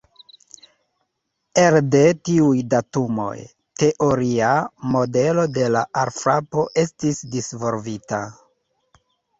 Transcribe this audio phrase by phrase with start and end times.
[1.63, 3.35] Elde tiuj datumoj,
[3.83, 4.57] teoria
[4.97, 8.27] modelo de la alfrapo estis disvolvita.